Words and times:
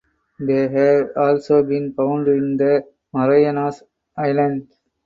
They 0.39 0.67
have 0.67 1.09
also 1.15 1.61
been 1.61 1.93
found 1.93 2.27
in 2.27 2.57
the 2.57 2.83
Marianas 3.13 3.83
Islands. 4.17 4.75